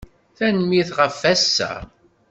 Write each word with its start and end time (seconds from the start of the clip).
Tanemmirt 0.37 0.89
ɣef 0.99 1.15
wass-a. 1.21 1.71